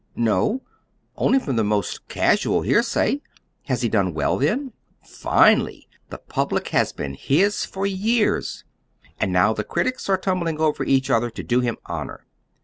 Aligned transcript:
"No; 0.15 0.61
only 1.15 1.37
from 1.37 1.57
the 1.57 1.63
most 1.63 2.07
casual 2.07 2.63
hearsay. 2.63 3.21
Has 3.65 3.83
he 3.83 3.87
done 3.89 4.15
well 4.15 4.35
then?" 4.39 4.73
"Finely! 5.03 5.87
The 6.09 6.17
public 6.17 6.69
has 6.69 6.91
been 6.91 7.13
his 7.13 7.65
for 7.65 7.85
years, 7.85 8.63
and 9.19 9.31
now 9.31 9.53
the 9.53 9.63
critics 9.63 10.09
are 10.09 10.17
tumbling 10.17 10.59
over 10.59 10.83
each 10.83 11.11
other 11.11 11.29
to 11.29 11.43
do 11.43 11.59
him 11.59 11.77
honor. 11.85 12.25